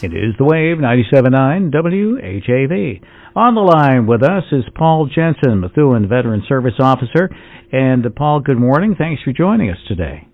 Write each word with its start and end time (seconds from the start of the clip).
It 0.00 0.14
is 0.14 0.34
the 0.38 0.44
Wave 0.44 0.76
97.9 0.76 1.72
WHAV. 1.74 3.02
On 3.34 3.54
the 3.56 3.60
line 3.60 4.06
with 4.06 4.22
us 4.22 4.44
is 4.52 4.62
Paul 4.76 5.10
Jensen, 5.12 5.58
Methuen 5.58 6.08
Veteran 6.08 6.44
Service 6.48 6.74
Officer. 6.78 7.28
And 7.72 8.06
uh, 8.06 8.10
Paul, 8.16 8.38
good 8.40 8.58
morning. 8.58 8.94
Thanks 8.96 9.22
for 9.24 9.32
joining 9.32 9.70
us 9.70 9.78
today. 9.88 10.28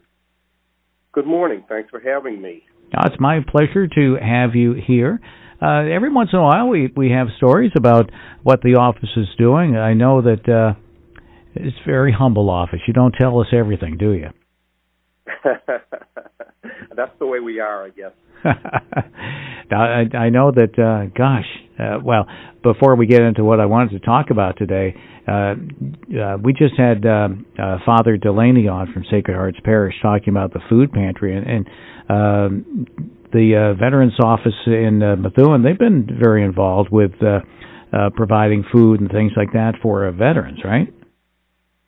Good 1.12 1.27
morning. 1.27 1.64
Thanks 1.66 1.88
for 1.88 1.98
having 1.98 2.42
me. 2.42 2.64
It's 3.06 3.16
my 3.19 3.40
pleasure 3.48 3.88
to 3.88 4.17
have 4.22 4.54
you 4.54 4.74
here. 4.74 5.19
Uh, 5.63 5.85
every 5.87 6.12
once 6.12 6.31
in 6.35 6.40
a 6.40 6.42
while, 6.42 6.69
we 6.69 6.92
we 6.94 7.10
have 7.12 7.28
stories 7.38 7.72
about 7.74 8.10
what 8.42 8.60
the 8.60 8.74
office 8.74 9.17
is 9.17 9.28
doing. 9.38 9.76
I 9.76 9.94
know 9.94 10.21
that 10.21 10.46
uh, 10.46 10.74
it's 11.54 11.76
a 11.87 11.88
very 11.88 12.12
humble 12.12 12.51
office. 12.51 12.81
You 12.87 12.92
don't 12.92 13.15
tell 13.19 13.40
us 13.40 13.46
everything, 13.51 13.96
do 13.96 14.12
you? 14.12 14.28
That's 16.96 17.12
the 17.19 17.27
way 17.27 17.41
we 17.41 17.60
are, 17.60 17.84
I 17.84 17.91
guess. 17.91 18.12
I, 19.70 20.16
I 20.16 20.28
know 20.30 20.50
that. 20.52 20.78
Uh, 20.78 21.10
gosh, 21.16 21.46
uh, 21.78 21.98
well, 22.04 22.27
before 22.62 22.96
we 22.96 23.06
get 23.06 23.23
into 23.23 23.45
what 23.45 23.60
I 23.60 23.66
wanted 23.66 23.98
to 23.98 24.06
talk 24.06 24.27
about 24.30 24.59
today, 24.59 24.95
uh, 25.27 25.32
uh, 25.32 26.37
we 26.42 26.52
just 26.52 26.74
had 26.77 27.06
uh, 27.06 27.28
uh, 27.59 27.78
Father 27.87 28.16
Delaney 28.16 28.68
on 28.68 28.92
from 28.92 29.04
Sacred 29.10 29.34
Hearts 29.34 29.59
Parish 29.64 29.95
talking 30.02 30.28
about 30.28 30.52
the 30.52 30.60
food 30.68 30.92
pantry 30.92 31.37
and. 31.37 31.46
and 31.46 31.68
uh, 32.06 32.48
the 33.34 33.73
uh, 33.74 33.74
Veterans 33.74 34.15
Office 34.23 34.54
in 34.66 35.02
uh, 35.02 35.16
Methuen, 35.16 35.62
they've 35.65 35.78
been 35.78 36.09
very 36.23 36.45
involved 36.45 36.88
with 36.90 37.10
uh, 37.20 37.40
uh, 37.92 38.10
providing 38.15 38.65
food 38.73 39.01
and 39.01 39.10
things 39.10 39.32
like 39.37 39.52
that 39.52 39.73
for 39.82 40.06
uh, 40.06 40.12
veterans, 40.12 40.60
right? 40.65 40.92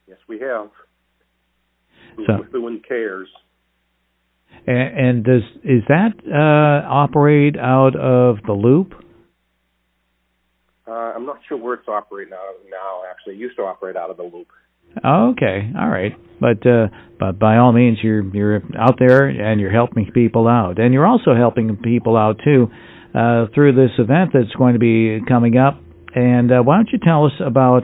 Yes, 0.09 0.19
we 0.29 0.41
have. 0.41 0.71
So, 2.27 2.38
Methuen 2.38 2.83
Cares. 2.87 3.29
And, 4.67 4.99
and 4.99 5.25
does 5.25 5.43
is 5.63 5.83
that 5.89 6.13
uh, 6.27 6.89
operate 6.89 7.57
out 7.57 7.97
of 7.97 8.39
the 8.47 8.53
Loop? 8.53 8.95
Uh, 10.88 10.93
I'm 10.93 11.27
not 11.27 11.38
sure 11.49 11.57
where 11.57 11.75
it's 11.75 11.88
operating 11.88 12.33
out 12.33 12.49
of 12.49 12.71
now. 12.71 13.03
Actually, 13.11 13.35
it 13.35 13.38
used 13.38 13.57
to 13.57 13.63
operate 13.63 13.97
out 13.97 14.11
of 14.11 14.16
the 14.16 14.23
Loop. 14.23 14.49
Oh, 15.05 15.30
okay, 15.33 15.71
all 15.79 15.88
right, 15.88 16.13
but 16.41 16.66
uh, 16.66 16.87
but 17.19 17.38
by 17.38 17.59
all 17.59 17.73
means, 17.73 17.99
you're 18.03 18.23
you're 18.35 18.63
out 18.79 18.97
there 18.99 19.27
and 19.27 19.61
you're 19.61 19.73
helping 19.73 20.11
people 20.13 20.49
out, 20.49 20.79
and 20.79 20.95
you're 20.95 21.07
also 21.07 21.35
helping 21.35 21.77
people 21.77 22.16
out 22.16 22.41
too 22.43 22.69
uh, 23.15 23.47
through 23.55 23.75
this 23.75 23.91
event 23.99 24.31
that's 24.33 24.55
going 24.57 24.75
to 24.75 24.79
be 24.79 25.21
coming 25.29 25.57
up. 25.59 25.81
And 26.15 26.51
uh, 26.51 26.63
why 26.63 26.77
don't 26.77 26.88
you 26.93 26.99
tell 26.99 27.27
us 27.27 27.33
about 27.45 27.83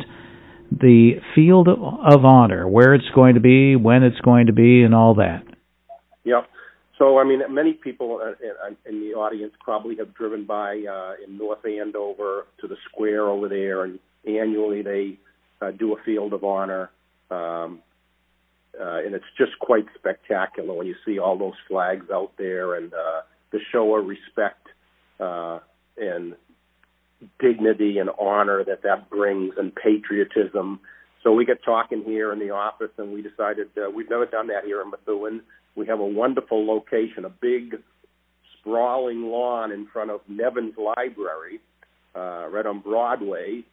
the 0.70 1.20
Field 1.34 1.68
of 1.68 2.24
Honor, 2.24 2.66
where 2.66 2.94
it's 2.94 3.10
going 3.14 3.34
to 3.34 3.40
be, 3.40 3.76
when 3.76 4.02
it's 4.02 4.20
going 4.20 4.46
to 4.46 4.54
be, 4.54 4.82
and 4.82 4.94
all 4.94 5.16
that? 5.16 5.42
Yep. 6.24 6.48
So, 6.98 7.18
I 7.18 7.24
mean, 7.24 7.40
many 7.52 7.72
people 7.72 8.20
in 8.86 9.00
the 9.00 9.14
audience 9.14 9.54
probably 9.60 9.96
have 9.96 10.14
driven 10.14 10.44
by 10.44 10.84
uh, 10.88 11.14
in 11.26 11.38
North 11.38 11.64
Andover 11.64 12.46
to 12.60 12.68
the 12.68 12.76
square 12.88 13.28
over 13.28 13.48
there, 13.48 13.84
and 13.84 13.98
annually 14.26 14.82
they 14.82 15.18
uh, 15.60 15.70
do 15.70 15.96
a 15.96 16.02
Field 16.02 16.32
of 16.32 16.44
Honor, 16.44 16.90
um, 17.30 17.80
uh, 18.78 18.98
and 19.04 19.14
it's 19.14 19.24
just 19.38 19.58
quite 19.58 19.86
spectacular 19.94 20.74
when 20.74 20.86
you 20.86 20.94
see 21.04 21.18
all 21.18 21.36
those 21.38 21.54
flags 21.68 22.06
out 22.12 22.32
there 22.36 22.74
and 22.74 22.92
uh, 22.92 23.22
the 23.52 23.60
show 23.70 23.96
of 23.96 24.06
respect 24.06 24.66
uh, 25.18 25.60
and 25.96 26.34
dignity 27.38 27.98
and 27.98 28.10
honor 28.18 28.64
that 28.64 28.82
that 28.82 29.08
brings, 29.08 29.54
and 29.56 29.74
patriotism. 29.74 30.80
So 31.22 31.32
we 31.32 31.44
get 31.44 31.62
talking 31.64 32.02
here 32.04 32.32
in 32.32 32.38
the 32.38 32.50
office, 32.50 32.90
and 32.98 33.12
we 33.12 33.22
decided 33.22 33.68
uh, 33.76 33.90
we've 33.90 34.10
never 34.10 34.26
done 34.26 34.48
that 34.48 34.64
here 34.64 34.80
in 34.82 34.90
Methuen 34.90 35.42
we 35.74 35.86
have 35.86 36.00
a 36.00 36.06
wonderful 36.06 36.66
location, 36.66 37.24
a 37.24 37.30
big 37.30 37.76
sprawling 38.58 39.22
lawn 39.22 39.72
in 39.72 39.86
front 39.86 40.10
of 40.10 40.20
Nevins 40.28 40.74
Library, 40.76 41.60
uh, 42.14 42.48
right 42.48 42.66
on 42.66 42.80
Broadway. 42.80 43.64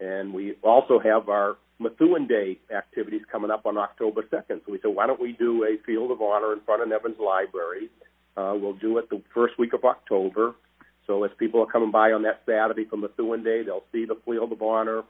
And 0.00 0.32
we 0.32 0.54
also 0.62 0.98
have 0.98 1.28
our 1.28 1.56
Methuen 1.78 2.26
Day 2.26 2.58
activities 2.74 3.22
coming 3.30 3.50
up 3.50 3.66
on 3.66 3.76
October 3.76 4.22
2nd. 4.22 4.64
So 4.64 4.72
we 4.72 4.80
said, 4.80 4.94
why 4.94 5.06
don't 5.06 5.20
we 5.20 5.32
do 5.32 5.64
a 5.64 5.76
Field 5.84 6.10
of 6.10 6.20
Honor 6.22 6.52
in 6.54 6.60
front 6.60 6.82
of 6.82 6.88
Nevins 6.88 7.18
Library? 7.20 7.88
Uh, 8.36 8.54
we'll 8.56 8.72
do 8.72 8.98
it 8.98 9.10
the 9.10 9.22
first 9.34 9.58
week 9.58 9.74
of 9.74 9.84
October. 9.84 10.54
So 11.06 11.24
as 11.24 11.30
people 11.38 11.60
are 11.60 11.66
coming 11.66 11.90
by 11.90 12.12
on 12.12 12.22
that 12.22 12.42
Saturday 12.46 12.86
for 12.86 12.96
Methuen 12.96 13.44
Day, 13.44 13.62
they'll 13.62 13.84
see 13.92 14.06
the 14.06 14.16
Field 14.24 14.52
of 14.52 14.62
Honor. 14.62 15.02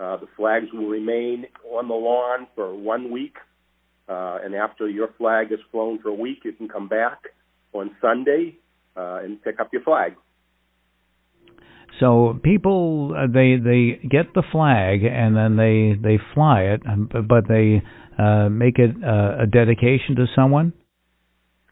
Uh, 0.00 0.16
the 0.16 0.28
flags 0.36 0.66
will 0.72 0.88
remain 0.88 1.46
on 1.72 1.88
the 1.88 1.94
lawn 1.94 2.46
for 2.54 2.74
one 2.74 3.10
week 3.10 3.34
uh, 4.08 4.38
and 4.42 4.54
after 4.54 4.88
your 4.88 5.08
flag 5.18 5.52
is 5.52 5.58
flown 5.70 5.98
for 6.00 6.08
a 6.08 6.14
week, 6.14 6.38
you 6.44 6.52
can 6.52 6.68
come 6.68 6.88
back 6.88 7.18
on 7.72 7.90
Sunday 8.00 8.56
uh, 8.96 9.20
and 9.22 9.42
pick 9.42 9.60
up 9.60 9.68
your 9.72 9.82
flag. 9.82 10.14
So 12.00 12.38
people 12.42 13.12
uh, 13.16 13.26
they 13.26 13.56
they 13.56 14.00
get 14.08 14.32
the 14.34 14.44
flag 14.52 15.02
and 15.02 15.36
then 15.36 15.56
they 15.56 15.98
they 16.00 16.18
fly 16.32 16.62
it, 16.62 16.82
um, 16.88 17.10
but 17.28 17.48
they 17.48 17.82
uh, 18.18 18.48
make 18.48 18.78
it 18.78 18.90
uh, 19.04 19.42
a 19.42 19.46
dedication 19.46 20.14
to 20.16 20.26
someone. 20.34 20.72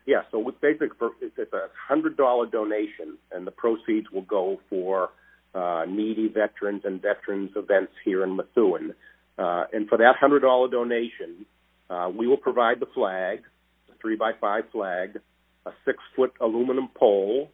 Yeah, 0.05 0.23
so 0.31 0.39
with 0.39 0.61
basic 0.61 0.91
it's 1.21 1.53
a 1.53 1.69
hundred 1.89 2.17
dollar 2.17 2.47
donation, 2.47 3.19
and 3.33 3.47
the 3.47 3.51
proceeds 3.51 4.11
will 4.13 4.23
go 4.23 4.61
for 4.69 5.11
uh, 5.57 5.85
needy 5.89 6.29
veterans 6.29 6.83
and 6.85 7.01
veterans 7.01 7.51
events 7.57 7.93
here 8.05 8.23
in 8.23 8.37
Methuen. 8.37 8.95
Uh, 9.39 9.65
and 9.73 9.89
for 9.89 9.99
that 9.99 10.17
hundred 10.21 10.41
dollar 10.41 10.69
donation, 10.69 11.47
uh, 11.89 12.11
we 12.15 12.27
will 12.27 12.37
provide 12.37 12.79
the 12.81 12.87
flag, 12.95 13.43
a 13.91 13.93
three 14.01 14.17
by 14.17 14.33
five 14.41 14.65
flag, 14.71 15.19
a 15.65 15.73
six 15.85 15.99
foot 16.15 16.33
aluminum 16.41 16.89
pole, 16.95 17.51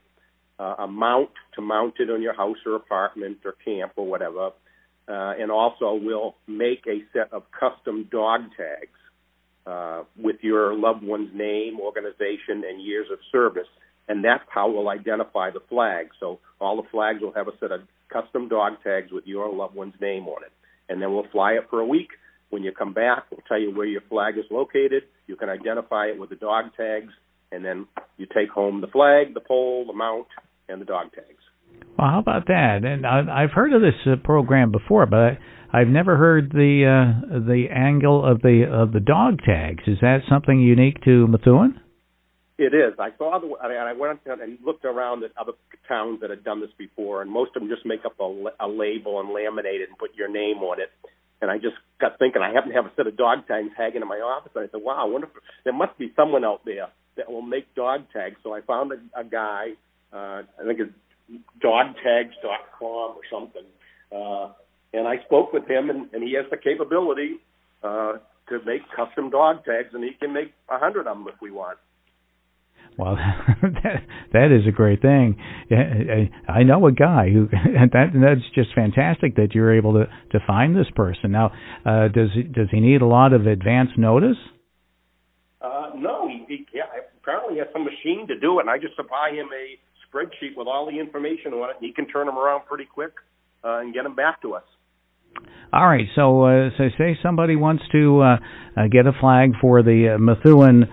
uh, 0.58 0.74
a 0.78 0.86
mount 0.86 1.30
to 1.54 1.60
mount 1.60 1.94
it 1.98 2.10
on 2.10 2.22
your 2.22 2.34
house 2.34 2.58
or 2.66 2.74
apartment 2.74 3.38
or 3.44 3.54
camp 3.64 3.92
or 3.96 4.06
whatever, 4.06 4.50
uh, 5.08 5.34
and 5.38 5.50
also 5.50 5.94
we'll 5.94 6.34
make 6.46 6.84
a 6.86 7.02
set 7.12 7.32
of 7.32 7.44
custom 7.52 8.08
dog 8.10 8.42
tags 8.56 8.98
uh, 9.66 10.02
with 10.16 10.36
your 10.42 10.74
loved 10.74 11.04
one's 11.04 11.30
name, 11.34 11.78
organization, 11.80 12.64
and 12.68 12.82
years 12.82 13.06
of 13.12 13.18
service. 13.30 13.68
And 14.08 14.24
that's 14.24 14.44
how 14.48 14.70
we'll 14.70 14.88
identify 14.88 15.50
the 15.50 15.60
flag. 15.68 16.08
So 16.20 16.40
all 16.60 16.76
the 16.76 16.88
flags 16.90 17.20
will 17.20 17.32
have 17.34 17.48
a 17.48 17.56
set 17.60 17.70
of 17.70 17.80
custom 18.12 18.48
dog 18.48 18.74
tags 18.84 19.10
with 19.12 19.24
your 19.26 19.52
loved 19.52 19.74
one's 19.74 19.94
name 20.00 20.24
on 20.28 20.42
it. 20.42 20.52
And 20.88 21.00
then 21.00 21.12
we'll 21.12 21.28
fly 21.32 21.52
it 21.52 21.66
for 21.70 21.80
a 21.80 21.86
week 21.86 22.08
when 22.52 22.62
you 22.62 22.70
come 22.70 22.92
back, 22.92 23.24
we'll 23.30 23.41
tell 23.48 23.58
you 23.58 23.74
where 23.74 23.86
your 23.86 24.02
flag 24.10 24.36
is 24.36 24.44
located. 24.50 25.04
You 25.26 25.36
can 25.36 25.48
identify 25.48 26.08
it 26.08 26.18
with 26.20 26.28
the 26.28 26.36
dog 26.36 26.66
tags, 26.76 27.10
and 27.50 27.64
then 27.64 27.86
you 28.18 28.26
take 28.26 28.50
home 28.50 28.82
the 28.82 28.88
flag, 28.88 29.32
the 29.32 29.41
pole, 29.41 29.86
the 29.86 29.94
mount, 29.94 30.26
and 30.68 30.78
the 30.78 30.84
dog 30.84 31.06
tags. 31.14 31.42
Well, 31.98 32.08
how 32.10 32.18
about 32.18 32.48
that? 32.48 32.80
And 32.84 33.06
I've 33.06 33.52
heard 33.52 33.72
of 33.72 33.80
this 33.80 33.94
uh, 34.06 34.16
program 34.22 34.70
before, 34.70 35.06
but 35.06 35.38
I've 35.72 35.88
never 35.88 36.18
heard 36.18 36.52
the 36.52 36.84
uh, 36.84 37.38
the 37.38 37.68
angle 37.74 38.22
of 38.22 38.42
the 38.42 38.64
of 38.70 38.92
the 38.92 39.00
dog 39.00 39.38
tags. 39.46 39.84
Is 39.86 39.98
that 40.02 40.18
something 40.28 40.60
unique 40.60 41.02
to 41.04 41.26
Methuen? 41.26 41.80
It 42.62 42.74
is. 42.74 42.94
I 43.00 43.10
saw 43.18 43.40
the 43.40 43.48
and 43.60 43.88
I 43.88 43.92
went 43.92 44.20
and 44.24 44.58
looked 44.64 44.84
around 44.84 45.24
at 45.24 45.32
other 45.36 45.52
towns 45.88 46.20
that 46.20 46.30
had 46.30 46.44
done 46.44 46.60
this 46.60 46.70
before, 46.78 47.20
and 47.20 47.28
most 47.28 47.56
of 47.56 47.62
them 47.62 47.68
just 47.68 47.84
make 47.84 48.04
up 48.04 48.14
a, 48.20 48.44
a 48.60 48.68
label 48.68 49.18
and 49.18 49.30
laminate 49.30 49.82
it 49.82 49.88
and 49.88 49.98
put 49.98 50.14
your 50.14 50.28
name 50.28 50.58
on 50.58 50.80
it. 50.80 50.90
And 51.40 51.50
I 51.50 51.58
just 51.58 51.74
got 52.00 52.20
thinking, 52.20 52.40
I 52.40 52.52
happen 52.52 52.70
to 52.70 52.76
have 52.76 52.86
a 52.86 52.92
set 52.94 53.08
of 53.08 53.16
dog 53.16 53.48
tags 53.48 53.70
hanging 53.76 54.02
in 54.02 54.06
my 54.06 54.18
office. 54.18 54.52
And 54.54 54.62
I 54.62 54.70
said, 54.70 54.80
wow, 54.80 55.04
I 55.04 55.10
wonder 55.10 55.26
if 55.26 55.32
there 55.64 55.72
must 55.72 55.98
be 55.98 56.12
someone 56.14 56.44
out 56.44 56.64
there 56.64 56.86
that 57.16 57.28
will 57.32 57.42
make 57.42 57.74
dog 57.74 58.02
tags. 58.12 58.36
So 58.44 58.54
I 58.54 58.60
found 58.60 58.92
a, 58.92 59.20
a 59.20 59.24
guy, 59.24 59.70
uh, 60.12 60.42
I 60.60 60.64
think 60.64 60.78
it's 60.78 60.92
dogtags.com 61.60 63.16
or 63.16 63.22
something. 63.28 63.66
Uh, 64.14 64.52
and 64.94 65.08
I 65.08 65.16
spoke 65.24 65.52
with 65.52 65.68
him, 65.68 65.90
and, 65.90 66.12
and 66.12 66.22
he 66.22 66.34
has 66.34 66.46
the 66.48 66.56
capability 66.56 67.40
uh, 67.82 68.18
to 68.50 68.60
make 68.64 68.82
custom 68.94 69.30
dog 69.30 69.64
tags, 69.64 69.88
and 69.94 70.04
he 70.04 70.12
can 70.12 70.32
make 70.32 70.52
a 70.68 70.78
hundred 70.78 71.08
of 71.08 71.16
them 71.16 71.26
if 71.26 71.40
we 71.42 71.50
want. 71.50 71.78
Well, 72.98 73.16
that 73.62 74.03
that 74.32 74.53
is 74.53 74.66
a 74.69 74.70
great 74.70 75.00
thing. 75.00 75.36
I 76.48 76.62
know 76.62 76.86
a 76.86 76.92
guy 76.92 77.30
who 77.30 77.48
that 77.92 78.10
that's 78.15 78.54
just 78.54 78.74
fantastic 78.74 79.36
that 79.36 79.54
you're 79.54 79.74
able 79.74 79.94
to 79.94 80.06
to 80.33 80.44
find 80.47 80.77
this 80.77 80.89
person. 80.94 81.33
Now, 81.33 81.53
uh, 81.86 82.09
does 82.09 82.30
he, 82.34 82.42
does 82.42 82.68
he 82.71 82.80
need 82.80 83.00
a 83.03 83.06
lot 83.06 83.33
of 83.33 83.47
advance 83.47 83.91
notice? 83.97 84.36
Uh, 85.60 85.91
no, 85.97 86.28
he, 86.28 86.44
he 86.48 86.66
yeah, 86.74 86.83
apparently 87.21 87.59
has 87.59 87.68
some 87.72 87.84
machine 87.84 88.27
to 88.28 88.39
do 88.39 88.59
it, 88.59 88.62
and 88.62 88.71
I 88.71 88.78
just 88.78 88.97
supply 88.97 89.30
him 89.30 89.48
a 89.48 89.78
spreadsheet 90.04 90.56
with 90.56 90.66
all 90.66 90.86
the 90.91 90.98
information 90.98 91.53
on 91.54 91.71
it, 91.71 91.77
and 91.80 91.86
he 91.86 91.92
can 91.92 92.06
turn 92.06 92.27
them 92.27 92.36
around 92.36 92.66
pretty 92.66 92.84
quick 92.84 93.12
uh, 93.65 93.78
and 93.78 93.94
get 93.94 94.03
them 94.03 94.15
back 94.15 94.42
to 94.42 94.54
us. 94.54 94.65
All 95.72 95.89
right, 95.89 96.06
so 96.15 96.42
uh, 96.42 96.68
so 96.77 96.89
say 96.98 97.16
somebody 97.22 97.56
wants 97.56 97.83
to 97.92 98.21
uh, 98.21 98.36
uh, 98.77 98.89
get 98.91 99.06
a 99.06 99.12
flag 99.18 99.53
for 99.60 99.83
the 99.83 100.16
uh, 100.16 100.18
Methuen 100.18 100.84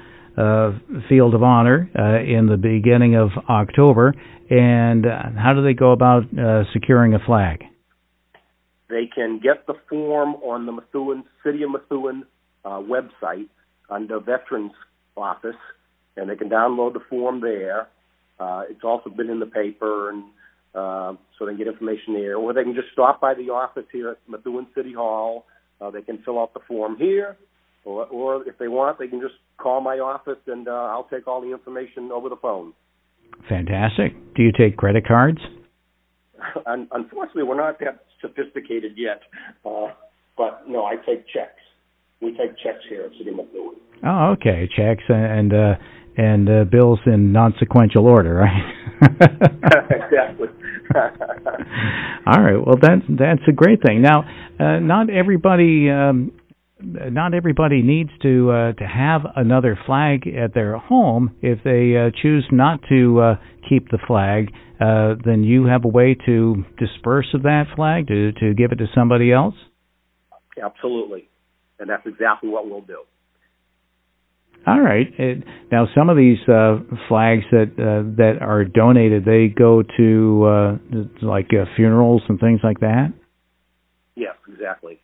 Field 1.10 1.34
of 1.34 1.44
Honor 1.44 1.90
uh, 1.98 2.20
in 2.22 2.48
the 2.48 2.58
beginning 2.58 3.16
of 3.16 3.30
October. 3.50 4.14
And 4.50 5.06
uh, 5.06 5.30
how 5.38 5.54
do 5.54 5.64
they 5.64 5.74
go 5.74 5.92
about 5.92 6.24
uh, 6.38 6.64
securing 6.74 7.14
a 7.14 7.20
flag? 7.20 7.64
They 8.90 9.08
can 9.14 9.40
get 9.40 9.68
the 9.68 9.76
form 9.88 10.36
on 10.36 10.66
the 10.66 10.72
Methuen 10.72 11.24
City 11.44 11.62
of 11.64 11.72
Methuen 11.72 12.24
uh, 12.66 12.82
website 12.82 13.50
under 13.90 14.20
Veterans 14.20 14.72
Office, 15.16 15.56
and 16.18 16.30
they 16.30 16.36
can 16.36 16.50
download 16.50 16.94
the 16.94 17.02
form 17.10 17.42
there. 17.42 17.88
Uh, 18.40 18.64
it's 18.70 18.84
also 18.84 19.10
been 19.10 19.30
in 19.30 19.40
the 19.40 19.46
paper, 19.46 20.10
and 20.10 20.24
uh, 20.74 21.14
so 21.38 21.46
they 21.46 21.52
can 21.52 21.58
get 21.58 21.68
information 21.68 22.14
there. 22.14 22.38
Or 22.38 22.54
they 22.54 22.64
can 22.64 22.74
just 22.74 22.88
stop 22.94 23.22
by 23.22 23.36
the 23.36 23.50
office 23.52 23.86
here 23.92 24.10
at 24.10 24.18
Methuen 24.28 24.68
City 24.74 24.94
Hall. 24.94 25.46
Uh, 25.80 25.92
they 25.92 26.02
can 26.02 26.18
fill 26.24 26.40
out 26.40 26.54
the 26.54 26.60
form 26.68 26.98
here, 26.98 27.38
or, 27.86 28.06
or 28.08 28.48
if 28.48 28.58
they 28.58 28.68
want, 28.68 29.00
they 29.00 29.08
can 29.08 29.22
just 29.22 29.36
call 29.58 29.82
my 29.82 30.00
office, 30.00 30.40
and 30.48 30.68
uh, 30.68 30.72
I'll 30.72 31.08
take 31.10 31.28
all 31.28 31.42
the 31.42 31.52
information 31.52 32.12
over 32.12 32.30
the 32.30 32.36
phone. 32.36 32.74
Fantastic. 33.48 34.14
Do 34.36 34.44
you 34.44 34.52
take 34.52 34.78
credit 34.78 35.08
cards? 35.08 35.40
Unfortunately, 36.66 37.44
we're 37.44 37.58
not 37.58 37.80
that 37.80 38.06
sophisticated 38.22 38.94
yet, 38.98 39.22
uh, 39.66 39.88
but 40.38 40.64
no, 40.68 40.86
I 40.86 40.96
take 40.96 41.28
checks. 41.28 41.62
We 42.22 42.32
take 42.32 42.58
checks 42.64 42.84
here 42.90 43.04
at 43.04 43.12
City 43.18 43.32
Methuen. 43.32 43.76
Oh, 44.06 44.32
okay, 44.34 44.70
checks 44.76 45.04
and 45.08 45.54
uh, 45.54 45.76
and 46.18 46.50
uh, 46.50 46.64
bills 46.66 47.00
in 47.06 47.32
non-sequential 47.32 48.06
order, 48.06 48.36
right? 48.36 48.74
exactly. 49.02 50.48
All 52.26 52.42
right. 52.42 52.58
Well, 52.58 52.78
that's 52.82 53.04
that's 53.08 53.42
a 53.48 53.52
great 53.52 53.82
thing. 53.86 54.02
Now, 54.02 54.24
uh, 54.60 54.80
not 54.80 55.10
everybody 55.10 55.90
um, 55.90 56.32
not 56.82 57.34
everybody 57.34 57.82
needs 57.82 58.10
to 58.22 58.52
uh, 58.52 58.74
to 58.74 58.86
have 58.86 59.22
another 59.36 59.78
flag 59.86 60.28
at 60.28 60.54
their 60.54 60.78
home. 60.78 61.36
If 61.42 61.60
they 61.64 61.96
uh, 61.98 62.12
choose 62.22 62.48
not 62.52 62.80
to 62.90 63.20
uh, 63.20 63.36
keep 63.68 63.90
the 63.90 64.00
flag, 64.08 64.52
uh, 64.80 65.16
then 65.24 65.44
you 65.44 65.66
have 65.66 65.86
a 65.86 65.90
way 65.90 66.16
to 66.26 66.64
disperse 66.78 67.28
of 67.34 67.44
that 67.44 67.66
flag 67.76 68.08
to 68.08 68.32
to 68.34 68.54
give 68.54 68.72
it 68.72 68.78
to 68.78 68.88
somebody 68.96 69.32
else. 69.32 69.56
Absolutely, 70.62 71.30
and 71.80 71.90
that's 71.90 72.06
exactly 72.06 72.50
what 72.50 72.70
we'll 72.70 72.82
do. 72.82 73.00
All 74.68 74.82
right. 74.82 75.08
It, 75.18 75.44
now, 75.72 75.88
some 75.96 76.10
of 76.10 76.18
these 76.18 76.38
uh, 76.48 76.80
flags 77.08 77.44
that 77.52 77.72
uh, 77.78 78.04
that 78.18 78.42
are 78.42 78.66
donated, 78.66 79.24
they 79.26 79.48
go 79.48 79.84
to 79.98 80.46
uh, 80.46 80.78
like 81.22 81.48
uh, 81.54 81.66
funerals 81.76 82.22
and 82.28 82.40
things 82.40 82.60
like 82.64 82.82
that. 82.82 83.14
Yes, 84.16 84.36
exactly. 84.48 85.00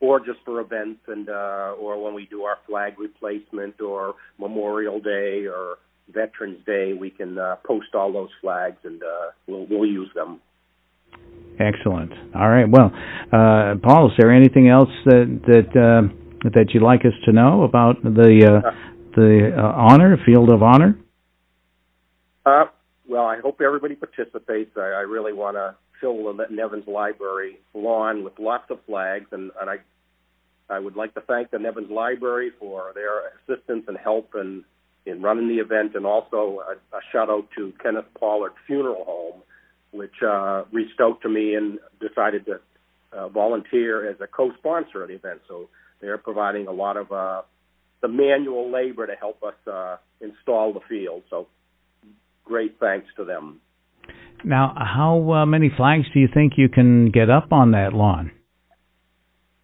Or 0.00 0.20
just 0.20 0.40
for 0.44 0.60
events, 0.60 1.00
and 1.08 1.28
uh, 1.28 1.74
or 1.80 2.02
when 2.02 2.12
we 2.12 2.26
do 2.26 2.42
our 2.42 2.58
flag 2.66 2.98
replacement, 2.98 3.80
or 3.80 4.14
Memorial 4.38 5.00
Day, 5.00 5.46
or 5.46 5.78
Veterans 6.12 6.58
Day, 6.66 6.92
we 6.92 7.08
can 7.10 7.38
uh, 7.38 7.56
post 7.66 7.94
all 7.94 8.12
those 8.12 8.28
flags, 8.42 8.76
and 8.84 9.02
uh, 9.02 9.30
we'll 9.46 9.66
we'll 9.70 9.86
use 9.86 10.10
them. 10.14 10.40
Excellent. 11.58 12.12
All 12.34 12.50
right. 12.50 12.68
Well, 12.68 12.92
uh, 13.32 13.76
Paul, 13.82 14.08
is 14.08 14.12
there 14.18 14.30
anything 14.30 14.68
else 14.68 14.90
that 15.06 15.40
that 15.46 15.70
uh, 15.74 16.50
that 16.50 16.74
you'd 16.74 16.82
like 16.82 17.00
us 17.00 17.14
to 17.24 17.32
know 17.32 17.62
about 17.62 18.02
the 18.02 18.62
uh, 18.62 18.70
the 19.14 19.52
uh, 19.56 19.62
honor 19.62 20.18
field 20.26 20.50
of 20.50 20.62
honor? 20.62 20.98
Uh, 22.44 22.66
well, 23.08 23.24
I 23.24 23.40
hope 23.40 23.60
everybody 23.60 23.94
participates. 23.94 24.76
I, 24.76 24.80
I 24.80 25.04
really 25.08 25.32
want 25.32 25.56
to 25.56 25.74
fill 26.00 26.32
the 26.34 26.46
Nevins 26.50 26.86
Library 26.86 27.58
lawn 27.74 28.24
with 28.24 28.38
lots 28.38 28.70
of 28.70 28.78
flags, 28.86 29.26
and, 29.32 29.50
and 29.60 29.70
I 29.70 29.78
I 30.68 30.80
would 30.80 30.96
like 30.96 31.14
to 31.14 31.20
thank 31.20 31.50
the 31.50 31.58
Nevins 31.58 31.90
Library 31.90 32.50
for 32.58 32.92
their 32.94 33.28
assistance 33.28 33.84
and 33.88 33.96
help 33.96 34.34
in 34.34 34.64
in 35.04 35.22
running 35.22 35.48
the 35.48 35.58
event, 35.58 35.94
and 35.94 36.04
also 36.04 36.60
a, 36.68 36.96
a 36.96 37.00
shout 37.12 37.30
out 37.30 37.48
to 37.56 37.72
Kenneth 37.80 38.06
Pollard 38.18 38.52
Funeral 38.66 39.04
Home, 39.04 39.42
which 39.92 40.20
uh, 40.22 40.64
reached 40.72 41.00
out 41.00 41.20
to 41.22 41.28
me 41.28 41.54
and 41.54 41.78
decided 42.00 42.46
to 42.46 42.60
uh, 43.12 43.28
volunteer 43.28 44.10
as 44.10 44.20
a 44.20 44.26
co-sponsor 44.26 45.02
of 45.02 45.08
the 45.08 45.14
event. 45.14 45.42
So 45.46 45.68
they're 46.00 46.18
providing 46.18 46.66
a 46.66 46.72
lot 46.72 46.96
of 46.96 47.12
uh, 47.12 47.42
the 48.02 48.08
manual 48.08 48.70
labor 48.70 49.06
to 49.06 49.14
help 49.14 49.42
us 49.44 49.54
uh, 49.72 49.96
install 50.20 50.72
the 50.72 50.80
field. 50.88 51.22
So 51.30 51.46
great 52.44 52.78
thanks 52.80 53.06
to 53.16 53.24
them. 53.24 53.60
Now, 54.44 54.74
how 54.76 55.32
uh, 55.32 55.46
many 55.46 55.70
flags 55.76 56.06
do 56.12 56.20
you 56.20 56.28
think 56.32 56.54
you 56.56 56.68
can 56.68 57.10
get 57.10 57.30
up 57.30 57.52
on 57.52 57.72
that 57.72 57.92
lawn? 57.92 58.32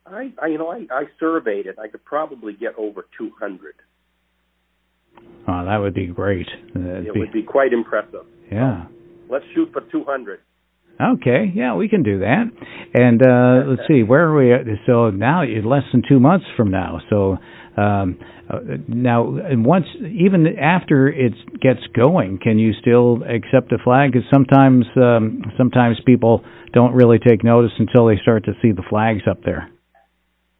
I, 0.07 0.33
I 0.41 0.47
you 0.49 0.59
know, 0.59 0.71
I, 0.71 0.87
I 0.91 1.05
surveyed 1.19 1.67
it. 1.67 1.79
I 1.79 1.89
could 1.89 2.05
probably 2.05 2.53
get 2.53 2.75
over 2.77 3.07
200. 3.19 3.75
Oh, 5.49 5.65
that 5.65 5.77
would 5.79 5.95
be 5.95 6.07
great. 6.07 6.47
That'd 6.75 7.07
it 7.07 7.15
be, 7.15 7.21
would 7.21 7.33
be 7.33 7.43
quite 7.43 7.73
impressive. 7.73 8.27
Yeah. 8.51 8.87
So 8.87 8.93
let's 9.33 9.45
shoot 9.55 9.71
for 9.73 9.83
200. 9.91 10.41
Okay, 11.02 11.50
yeah, 11.54 11.75
we 11.75 11.88
can 11.88 12.02
do 12.02 12.20
that. 12.20 12.44
And 12.94 13.22
uh 13.22 13.69
let's 13.70 13.88
see, 13.88 14.02
where 14.02 14.28
are 14.28 14.37
we 14.37 14.52
at? 14.52 14.60
So 14.87 15.10
now 15.10 15.43
less 15.43 15.84
than 15.93 16.02
2 16.08 16.20
months 16.20 16.46
from 16.56 16.70
now. 16.70 17.00
So 17.10 17.38
um 17.76 18.19
uh, 18.49 18.58
now 18.87 19.37
and 19.37 19.64
once 19.64 19.87
even 20.00 20.46
after 20.58 21.08
it 21.08 21.32
gets 21.60 21.81
going, 21.94 22.38
can 22.43 22.58
you 22.58 22.72
still 22.81 23.22
accept 23.25 23.72
a 23.72 23.78
flag 23.82 24.12
cuz 24.12 24.22
sometimes 24.31 24.87
um 24.96 25.43
sometimes 25.56 25.99
people 26.06 26.44
don't 26.72 26.94
really 26.94 27.19
take 27.19 27.44
notice 27.44 27.72
until 27.78 28.06
they 28.06 28.16
start 28.16 28.44
to 28.44 28.52
see 28.62 28.72
the 28.72 28.82
flags 28.88 29.22
up 29.28 29.43
there. 29.44 29.69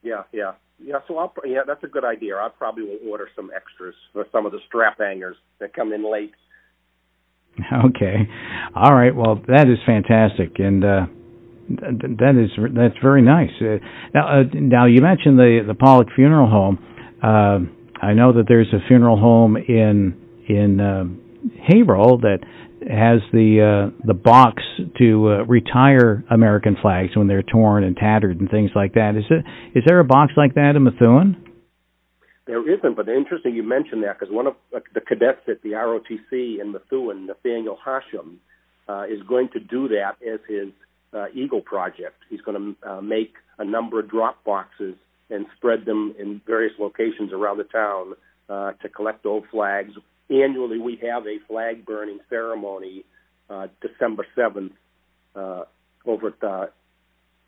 Yeah, 0.03 0.25
yeah. 0.33 0.53
Yeah, 0.85 0.97
so 1.07 1.17
I'll 1.19 1.33
yeah, 1.45 1.61
that's 1.67 1.85
a 1.85 1.87
good 1.87 2.05
idea. 2.05 2.37
I 2.37 2.49
probably 2.49 2.85
will 2.85 2.99
order 3.11 3.29
some 3.37 3.51
extras 3.55 3.95
for 4.13 4.27
some 4.33 4.47
of 4.47 4.53
the 4.53 4.59
strap 4.67 4.99
hangers 4.99 5.37
that 5.61 5.75
come 5.75 5.93
in 5.93 6.03
late. 6.11 6.33
Okay. 7.87 8.29
All 8.75 8.95
right. 8.95 9.15
Well, 9.15 9.41
that 9.49 9.69
is 9.69 9.79
fantastic, 9.85 10.59
and 10.59 10.85
uh, 10.85 11.07
that 11.69 12.35
is 12.43 12.51
that's 12.75 12.97
very 13.03 13.23
nice. 13.23 13.51
Uh, 13.61 13.77
now, 14.15 14.41
uh, 14.41 14.43
now 14.55 14.87
you 14.87 15.01
mentioned 15.03 15.39
the 15.39 15.61
the 15.67 15.75
Pollard 15.75 16.11
Funeral 16.15 16.49
Home. 16.49 16.79
Uh, 17.23 17.59
I 18.05 18.15
know 18.15 18.33
that 18.33 18.45
there's 18.49 18.73
a 18.73 18.87
funeral 18.89 19.19
home 19.19 19.57
in 19.57 20.17
in 20.49 20.81
uh, 20.81 21.05
Haverhill 21.69 22.19
that 22.19 22.39
has 22.81 23.21
the 23.33 23.91
uh, 23.93 23.97
the 24.05 24.15
box 24.15 24.63
to 24.99 25.29
uh, 25.29 25.45
retire 25.45 26.25
American 26.31 26.77
flags 26.81 27.17
when 27.17 27.29
they're 27.29 27.43
torn 27.43 27.85
and 27.85 27.97
tattered 27.97 28.41
and 28.41 28.51
things 28.51 28.71
like 28.75 28.95
that. 28.95 29.15
Is 29.17 29.25
it 29.31 29.45
is 29.79 29.85
there 29.87 30.01
a 30.01 30.05
box 30.05 30.33
like 30.37 30.55
that 30.55 30.75
in 30.75 30.83
Methuen? 30.83 31.52
There 32.53 32.71
isn't, 32.71 32.97
but 32.97 33.09
interesting 33.09 33.55
you 33.55 33.63
mentioned 33.63 34.03
that 34.03 34.21
because 34.21 34.31
one 34.31 34.47
of 34.47 34.57
the 34.73 35.01
cadets 35.01 35.41
at 35.49 35.63
the 35.63 35.71
ROTC 35.71 36.61
in 36.61 36.73
Methuen, 36.73 37.25
Nathaniel 37.25 37.79
Hashem, 37.83 38.41
uh, 38.87 39.05
is 39.09 39.23
going 39.27 39.49
to 39.55 39.59
do 39.59 39.89
that 39.89 40.17
as 40.23 40.39
his 40.47 40.69
uh, 41.15 41.29
Eagle 41.33 41.63
project. 41.63 42.17
He's 42.29 42.43
going 42.43 42.77
to 42.83 42.91
uh, 42.91 43.01
make 43.01 43.33
a 43.59 43.65
number 43.65 44.01
of 44.01 44.11
drop 44.11 44.45
boxes 44.45 44.97
and 45.31 45.47
spread 45.57 45.87
them 45.87 46.15
in 46.19 46.43
various 46.47 46.75
locations 46.79 47.33
around 47.33 47.57
the 47.57 47.65
town 47.65 48.13
uh, 48.51 48.73
to 48.83 48.89
collect 48.91 49.25
old 49.25 49.45
flags. 49.51 49.95
Annually, 50.29 50.79
we 50.79 50.97
have 50.97 51.27
a 51.27 51.39
flag 51.49 51.87
burning 51.87 52.19
ceremony 52.29 53.07
uh, 53.49 53.69
December 53.81 54.27
7th 54.37 54.73
uh, 55.35 55.65
over 56.05 56.27
at 56.29 56.45
uh, 56.45 56.67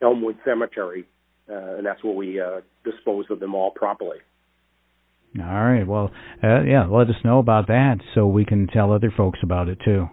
Elmwood 0.00 0.38
Cemetery, 0.46 1.04
uh, 1.50 1.76
and 1.76 1.84
that's 1.84 2.02
where 2.02 2.14
we 2.14 2.40
uh, 2.40 2.62
dispose 2.84 3.26
of 3.28 3.38
them 3.38 3.54
all 3.54 3.70
properly. 3.70 4.20
All 5.40 5.44
right. 5.46 5.86
Well, 5.86 6.10
uh, 6.42 6.62
yeah, 6.62 6.86
let 6.86 7.08
us 7.08 7.16
know 7.24 7.38
about 7.38 7.66
that 7.66 7.96
so 8.14 8.26
we 8.26 8.44
can 8.44 8.68
tell 8.68 8.92
other 8.92 9.12
folks 9.16 9.40
about 9.42 9.68
it 9.68 9.78
too. 9.84 10.08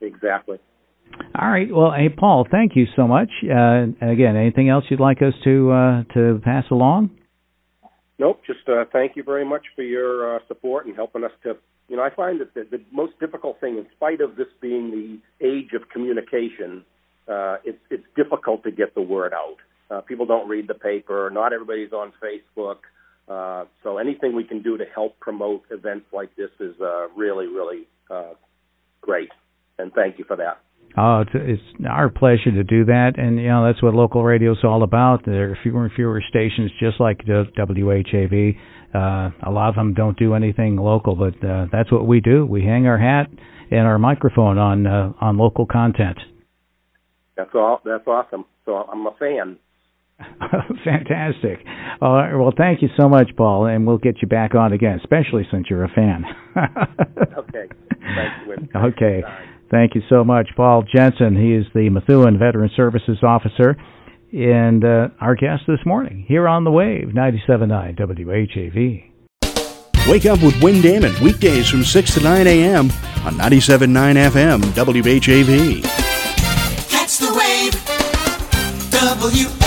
Exactly. 0.00 0.58
All 1.38 1.48
right. 1.48 1.68
Well, 1.72 1.92
hey, 1.92 2.08
Paul, 2.10 2.46
thank 2.50 2.76
you 2.76 2.86
so 2.94 3.06
much. 3.06 3.30
Uh, 3.42 3.86
again, 4.02 4.36
anything 4.36 4.68
else 4.68 4.84
you'd 4.90 5.00
like 5.00 5.22
us 5.22 5.32
to 5.44 5.70
uh, 5.70 6.04
to 6.14 6.40
pass 6.44 6.64
along? 6.70 7.10
Nope. 8.18 8.40
Just 8.46 8.68
uh, 8.68 8.84
thank 8.92 9.16
you 9.16 9.22
very 9.22 9.44
much 9.44 9.62
for 9.74 9.82
your 9.82 10.36
uh, 10.36 10.38
support 10.48 10.86
and 10.86 10.94
helping 10.94 11.24
us 11.24 11.32
to. 11.44 11.54
You 11.88 11.96
know, 11.96 12.02
I 12.02 12.10
find 12.10 12.40
that 12.40 12.52
the, 12.54 12.66
the 12.70 12.82
most 12.90 13.18
difficult 13.20 13.60
thing, 13.60 13.78
in 13.78 13.86
spite 13.94 14.20
of 14.20 14.36
this 14.36 14.48
being 14.60 14.90
the 14.90 15.46
age 15.46 15.70
of 15.72 15.88
communication, 15.88 16.84
uh, 17.28 17.56
it's 17.64 17.78
it's 17.90 18.04
difficult 18.16 18.64
to 18.64 18.70
get 18.70 18.94
the 18.94 19.02
word 19.02 19.32
out. 19.32 19.56
Uh, 19.90 20.00
people 20.00 20.26
don't 20.26 20.48
read 20.48 20.68
the 20.68 20.74
paper. 20.74 21.30
Not 21.32 21.52
everybody's 21.52 21.92
on 21.92 22.12
Facebook. 22.22 22.78
Uh, 23.28 23.64
so 23.82 23.98
anything 23.98 24.36
we 24.36 24.44
can 24.44 24.62
do 24.62 24.76
to 24.76 24.84
help 24.94 25.18
promote 25.18 25.62
events 25.70 26.06
like 26.12 26.34
this 26.36 26.50
is 26.60 26.74
uh, 26.80 27.08
really, 27.16 27.46
really 27.46 27.88
uh, 28.10 28.34
great. 29.00 29.30
And 29.78 29.92
thank 29.92 30.18
you 30.18 30.24
for 30.24 30.36
that. 30.36 30.60
Oh, 30.96 31.20
it's, 31.20 31.30
it's 31.34 31.62
our 31.88 32.08
pleasure 32.08 32.52
to 32.52 32.64
do 32.64 32.86
that, 32.86 33.18
and 33.18 33.38
you 33.38 33.48
know 33.48 33.66
that's 33.66 33.82
what 33.82 33.92
local 33.92 34.24
radio 34.24 34.52
is 34.52 34.58
all 34.64 34.82
about. 34.82 35.26
There 35.26 35.50
are 35.50 35.58
fewer 35.62 35.84
and 35.84 35.92
fewer 35.92 36.22
stations, 36.26 36.70
just 36.80 37.00
like 37.00 37.18
the 37.26 37.44
WHAV. 37.58 38.56
Uh, 38.94 39.30
a 39.46 39.50
lot 39.50 39.68
of 39.68 39.74
them 39.74 39.92
don't 39.92 40.18
do 40.18 40.32
anything 40.32 40.76
local, 40.76 41.14
but 41.14 41.34
uh, 41.46 41.66
that's 41.70 41.92
what 41.92 42.06
we 42.06 42.20
do. 42.20 42.46
We 42.46 42.62
hang 42.62 42.86
our 42.86 42.96
hat 42.96 43.26
and 43.70 43.80
our 43.80 43.98
microphone 43.98 44.56
on 44.56 44.86
uh, 44.86 45.12
on 45.20 45.36
local 45.36 45.66
content. 45.66 46.16
That's 47.36 47.50
all. 47.54 47.82
That's 47.84 48.06
awesome. 48.06 48.46
So 48.64 48.76
I'm 48.76 49.06
a 49.06 49.14
fan. 49.18 49.58
Fantastic. 50.84 51.64
All 52.00 52.14
right. 52.14 52.34
Well, 52.34 52.52
thank 52.56 52.82
you 52.82 52.88
so 52.98 53.08
much, 53.08 53.30
Paul, 53.36 53.66
and 53.66 53.86
we'll 53.86 53.98
get 53.98 54.22
you 54.22 54.28
back 54.28 54.54
on 54.54 54.72
again, 54.72 54.98
especially 55.02 55.46
since 55.50 55.66
you're 55.68 55.84
a 55.84 55.88
fan. 55.88 56.24
okay. 57.38 57.68
Thank 58.00 58.48
you. 58.48 58.80
Okay. 58.80 59.22
Thank 59.70 59.94
you 59.94 60.02
so 60.08 60.24
much, 60.24 60.48
Paul 60.56 60.84
Jensen. 60.94 61.36
He 61.36 61.52
is 61.52 61.66
the 61.74 61.90
Methuen 61.90 62.38
Veteran 62.38 62.70
Services 62.76 63.18
Officer 63.22 63.76
and 64.32 64.84
uh, 64.84 65.08
our 65.20 65.34
guest 65.34 65.62
this 65.66 65.80
morning 65.84 66.24
here 66.28 66.46
on 66.46 66.64
the 66.64 66.70
Wave 66.70 67.08
97.9 67.08 67.98
WHAV. 67.98 69.10
Wake 70.08 70.26
up 70.26 70.40
with 70.40 70.62
Win 70.62 70.80
Damon 70.80 71.12
weekdays 71.22 71.68
from 71.68 71.82
6 71.82 72.14
to 72.14 72.20
9 72.20 72.46
a.m. 72.46 72.84
on 73.24 73.34
97.9 73.34 74.30
FM 74.30 74.60
WHAV. 74.62 75.82
Catch 76.88 77.18
the 77.18 77.34
wave. 77.34 77.72
W 78.92 79.65